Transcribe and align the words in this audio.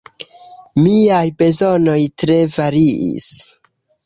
Miaj 0.85 1.19
bezonoj 1.41 1.99
tre 2.23 2.39
variis. 2.57 3.31